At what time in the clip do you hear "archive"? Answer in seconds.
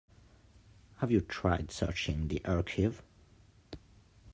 2.43-3.03